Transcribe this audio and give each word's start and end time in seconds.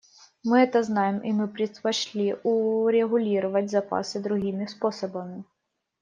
Мы 0.43 0.61
это 0.61 0.81
знаем, 0.81 1.19
и 1.19 1.31
мы 1.31 1.47
предпочли 1.47 2.33
урегулировать 2.41 3.69
запасы 3.69 4.19
другими 4.19 4.65
способами. 4.65 5.43